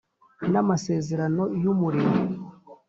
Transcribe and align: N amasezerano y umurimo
N 0.51 0.53
amasezerano 0.63 1.43
y 1.61 1.63
umurimo 1.73 2.17